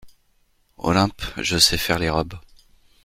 Olympe 0.79 1.21
Je 1.37 1.59
sais 1.59 1.77
faire 1.77 1.99
les 1.99 2.09
robes. 2.09 2.33